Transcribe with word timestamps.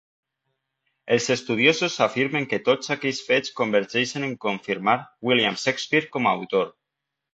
Els 1.15 1.27
estudiosos 1.33 1.97
afirmen 2.05 2.47
que 2.53 2.59
tots 2.69 2.91
aquests 2.95 3.27
fets 3.27 3.53
convergeixen 3.61 4.27
en 4.29 4.33
confirmar 4.49 4.97
William 5.29 5.61
Shakespeare 5.65 6.11
com 6.17 6.27
a 6.27 6.35
autor. 6.41 6.75